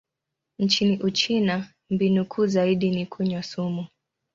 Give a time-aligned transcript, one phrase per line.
[0.59, 3.87] Nchini Uchina, mbinu kuu zaidi ni kunywa sumu.